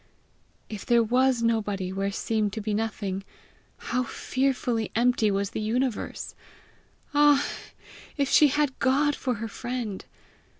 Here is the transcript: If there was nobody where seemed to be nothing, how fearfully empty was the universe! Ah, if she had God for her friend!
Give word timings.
If 0.67 0.83
there 0.83 1.03
was 1.03 1.43
nobody 1.43 1.93
where 1.93 2.11
seemed 2.11 2.53
to 2.53 2.59
be 2.61 2.73
nothing, 2.73 3.23
how 3.77 4.01
fearfully 4.01 4.89
empty 4.95 5.29
was 5.29 5.51
the 5.51 5.61
universe! 5.61 6.33
Ah, 7.13 7.45
if 8.17 8.27
she 8.27 8.47
had 8.47 8.79
God 8.79 9.15
for 9.15 9.35
her 9.35 9.47
friend! 9.47 10.03